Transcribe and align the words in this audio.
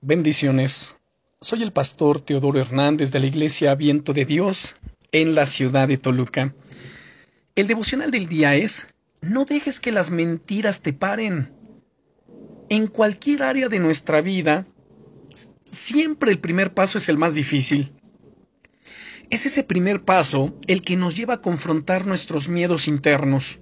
Bendiciones. 0.00 0.96
Soy 1.40 1.64
el 1.64 1.72
pastor 1.72 2.20
Teodoro 2.20 2.60
Hernández 2.60 3.10
de 3.10 3.18
la 3.18 3.26
Iglesia 3.26 3.74
Viento 3.74 4.12
de 4.12 4.24
Dios 4.24 4.76
en 5.10 5.34
la 5.34 5.44
ciudad 5.44 5.88
de 5.88 5.98
Toluca. 5.98 6.54
El 7.56 7.66
devocional 7.66 8.12
del 8.12 8.26
día 8.26 8.54
es 8.54 8.94
No 9.22 9.44
dejes 9.44 9.80
que 9.80 9.90
las 9.90 10.12
mentiras 10.12 10.82
te 10.82 10.92
paren. 10.92 11.50
En 12.68 12.86
cualquier 12.86 13.42
área 13.42 13.68
de 13.68 13.80
nuestra 13.80 14.20
vida, 14.20 14.68
siempre 15.64 16.30
el 16.30 16.38
primer 16.38 16.74
paso 16.74 16.98
es 16.98 17.08
el 17.08 17.18
más 17.18 17.34
difícil. 17.34 17.90
Es 19.30 19.46
ese 19.46 19.64
primer 19.64 20.04
paso 20.04 20.56
el 20.68 20.80
que 20.80 20.96
nos 20.96 21.16
lleva 21.16 21.34
a 21.34 21.40
confrontar 21.40 22.06
nuestros 22.06 22.48
miedos 22.48 22.86
internos. 22.86 23.58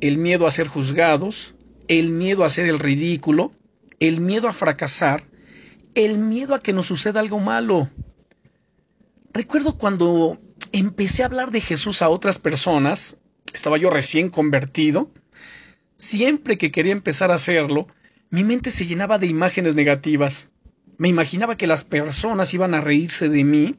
El 0.00 0.16
miedo 0.16 0.46
a 0.46 0.52
ser 0.52 0.68
juzgados, 0.68 1.56
el 1.88 2.10
miedo 2.10 2.44
a 2.44 2.46
hacer 2.46 2.66
el 2.66 2.78
ridículo, 2.78 3.50
el 3.98 4.20
miedo 4.20 4.46
a 4.46 4.52
fracasar, 4.52 5.29
el 5.94 6.18
miedo 6.18 6.54
a 6.54 6.60
que 6.60 6.72
nos 6.72 6.86
suceda 6.86 7.20
algo 7.20 7.40
malo. 7.40 7.90
Recuerdo 9.32 9.78
cuando 9.78 10.38
empecé 10.72 11.22
a 11.22 11.26
hablar 11.26 11.50
de 11.50 11.60
Jesús 11.60 12.02
a 12.02 12.08
otras 12.08 12.38
personas, 12.38 13.18
estaba 13.52 13.78
yo 13.78 13.90
recién 13.90 14.30
convertido, 14.30 15.10
siempre 15.96 16.58
que 16.58 16.70
quería 16.70 16.92
empezar 16.92 17.30
a 17.30 17.34
hacerlo, 17.34 17.86
mi 18.30 18.44
mente 18.44 18.70
se 18.70 18.86
llenaba 18.86 19.18
de 19.18 19.26
imágenes 19.26 19.74
negativas. 19.74 20.50
Me 20.98 21.08
imaginaba 21.08 21.56
que 21.56 21.66
las 21.66 21.84
personas 21.84 22.54
iban 22.54 22.74
a 22.74 22.80
reírse 22.80 23.28
de 23.28 23.42
mí, 23.42 23.76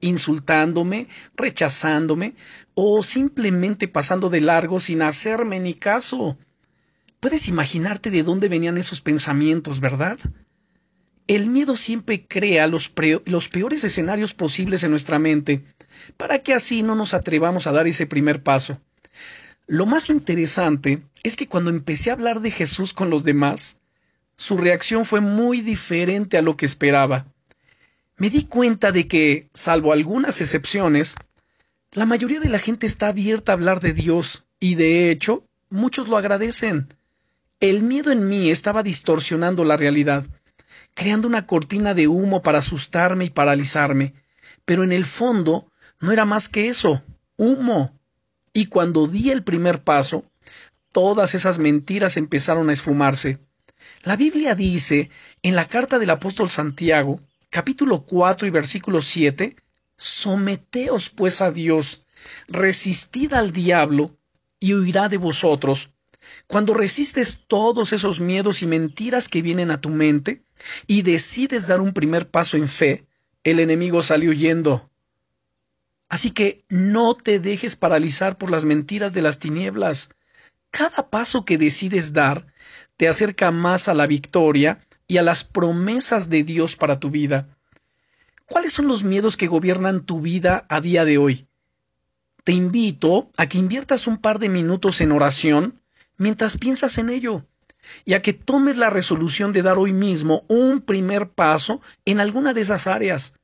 insultándome, 0.00 1.08
rechazándome 1.36 2.34
o 2.74 3.02
simplemente 3.02 3.88
pasando 3.88 4.30
de 4.30 4.40
largo 4.40 4.80
sin 4.80 5.02
hacerme 5.02 5.60
ni 5.60 5.74
caso. 5.74 6.38
Puedes 7.20 7.48
imaginarte 7.48 8.10
de 8.10 8.22
dónde 8.22 8.48
venían 8.48 8.78
esos 8.78 9.00
pensamientos, 9.00 9.80
¿verdad? 9.80 10.18
El 11.26 11.46
miedo 11.48 11.76
siempre 11.76 12.26
crea 12.26 12.66
los, 12.66 12.90
peores 12.90 13.82
escenarios 13.82 14.34
posibles 14.34 14.82
en 14.84 14.90
nuestra 14.90 15.18
mente, 15.18 15.64
para 16.18 16.40
que 16.40 16.52
así 16.52 16.82
no 16.82 16.94
nos 16.94 17.14
atrevamos 17.14 17.66
a 17.66 17.72
dar 17.72 17.86
ese 17.86 18.06
primer 18.06 18.42
paso. 18.42 18.78
Lo 19.66 19.86
más 19.86 20.10
interesante 20.10 21.02
es 21.22 21.36
que 21.36 21.48
cuando 21.48 21.70
empecé 21.70 22.10
a 22.10 22.12
hablar 22.12 22.40
de 22.40 22.50
Jesús 22.50 22.92
con 22.92 23.08
los 23.08 23.24
demás, 23.24 23.78
su 24.36 24.58
reacción 24.58 25.06
fue 25.06 25.22
muy 25.22 25.62
diferente 25.62 26.36
a 26.36 26.42
lo 26.42 26.58
que 26.58 26.66
esperaba. 26.66 27.26
Me 28.18 28.28
di 28.28 28.44
cuenta 28.44 28.92
de 28.92 29.08
que, 29.08 29.48
salvo 29.54 29.92
algunas 29.94 30.42
excepciones, 30.42 31.14
la 31.92 32.04
mayoría 32.04 32.40
de 32.40 32.50
la 32.50 32.58
gente 32.58 32.84
está 32.84 33.08
abierta 33.08 33.52
a 33.52 33.54
hablar 33.54 33.80
de 33.80 33.94
Dios, 33.94 34.44
y 34.60 34.74
de 34.74 35.10
hecho, 35.10 35.46
muchos 35.70 36.06
lo 36.06 36.18
agradecen. 36.18 36.92
El 37.60 37.82
miedo 37.82 38.12
en 38.12 38.28
mí 38.28 38.50
estaba 38.50 38.82
distorsionando 38.82 39.64
la 39.64 39.78
realidad 39.78 40.26
creando 40.94 41.28
una 41.28 41.46
cortina 41.46 41.92
de 41.94 42.08
humo 42.08 42.42
para 42.42 42.58
asustarme 42.58 43.26
y 43.26 43.30
paralizarme. 43.30 44.14
Pero 44.64 44.82
en 44.82 44.92
el 44.92 45.04
fondo 45.04 45.70
no 46.00 46.12
era 46.12 46.24
más 46.24 46.48
que 46.48 46.68
eso, 46.68 47.02
humo. 47.36 47.98
Y 48.52 48.66
cuando 48.66 49.06
di 49.06 49.30
el 49.30 49.42
primer 49.42 49.82
paso, 49.82 50.24
todas 50.92 51.34
esas 51.34 51.58
mentiras 51.58 52.16
empezaron 52.16 52.70
a 52.70 52.72
esfumarse. 52.72 53.40
La 54.02 54.16
Biblia 54.16 54.54
dice, 54.54 55.10
en 55.42 55.56
la 55.56 55.66
carta 55.66 55.98
del 55.98 56.10
apóstol 56.10 56.50
Santiago, 56.50 57.20
capítulo 57.50 58.04
4 58.04 58.46
y 58.46 58.50
versículo 58.50 59.00
7, 59.02 59.56
Someteos 59.96 61.10
pues 61.10 61.40
a 61.40 61.50
Dios, 61.50 62.04
resistid 62.48 63.32
al 63.32 63.52
diablo, 63.52 64.16
y 64.60 64.74
huirá 64.74 65.08
de 65.08 65.18
vosotros. 65.18 65.90
Cuando 66.46 66.74
resistes 66.74 67.44
todos 67.46 67.92
esos 67.92 68.20
miedos 68.20 68.62
y 68.62 68.66
mentiras 68.66 69.28
que 69.28 69.42
vienen 69.42 69.70
a 69.70 69.80
tu 69.80 69.88
mente 69.88 70.44
y 70.86 71.02
decides 71.02 71.66
dar 71.66 71.80
un 71.80 71.92
primer 71.92 72.30
paso 72.30 72.56
en 72.56 72.68
fe, 72.68 73.06
el 73.44 73.60
enemigo 73.60 74.02
sale 74.02 74.28
huyendo. 74.28 74.90
Así 76.08 76.30
que 76.30 76.64
no 76.68 77.14
te 77.14 77.40
dejes 77.40 77.76
paralizar 77.76 78.38
por 78.38 78.50
las 78.50 78.64
mentiras 78.64 79.12
de 79.14 79.22
las 79.22 79.38
tinieblas. 79.38 80.10
Cada 80.70 81.10
paso 81.10 81.44
que 81.44 81.58
decides 81.58 82.12
dar 82.12 82.46
te 82.96 83.08
acerca 83.08 83.50
más 83.50 83.88
a 83.88 83.94
la 83.94 84.06
victoria 84.06 84.78
y 85.06 85.16
a 85.16 85.22
las 85.22 85.44
promesas 85.44 86.28
de 86.30 86.44
Dios 86.44 86.76
para 86.76 87.00
tu 87.00 87.10
vida. 87.10 87.48
¿Cuáles 88.46 88.72
son 88.72 88.86
los 88.86 89.02
miedos 89.02 89.36
que 89.36 89.46
gobiernan 89.46 90.04
tu 90.04 90.20
vida 90.20 90.66
a 90.68 90.80
día 90.80 91.04
de 91.04 91.18
hoy? 91.18 91.48
Te 92.44 92.52
invito 92.52 93.30
a 93.36 93.46
que 93.46 93.58
inviertas 93.58 94.06
un 94.06 94.18
par 94.18 94.38
de 94.38 94.50
minutos 94.50 95.00
en 95.00 95.12
oración 95.12 95.80
mientras 96.16 96.56
piensas 96.58 96.98
en 96.98 97.10
ello, 97.10 97.46
y 98.04 98.14
a 98.14 98.22
que 98.22 98.32
tomes 98.32 98.76
la 98.76 98.90
resolución 98.90 99.52
de 99.52 99.62
dar 99.62 99.78
hoy 99.78 99.92
mismo 99.92 100.44
un 100.48 100.80
primer 100.80 101.28
paso 101.30 101.80
en 102.04 102.20
alguna 102.20 102.54
de 102.54 102.62
esas 102.62 102.86
áreas. 102.86 103.34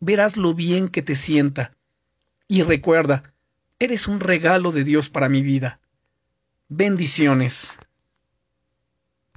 Verás 0.00 0.36
lo 0.36 0.54
bien 0.54 0.88
que 0.88 1.02
te 1.02 1.14
sienta. 1.14 1.76
Y 2.48 2.62
recuerda, 2.62 3.34
eres 3.78 4.08
un 4.08 4.20
regalo 4.20 4.72
de 4.72 4.84
Dios 4.84 5.10
para 5.10 5.28
mi 5.28 5.42
vida. 5.42 5.80
Bendiciones. 6.68 7.78